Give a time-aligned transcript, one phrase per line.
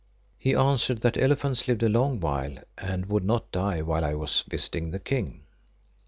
[0.39, 4.43] He answered that elephants lived a long while and would not die while I was
[4.49, 5.43] visiting the King.